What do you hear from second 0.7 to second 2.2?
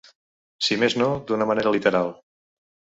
més no, d’una manera literal.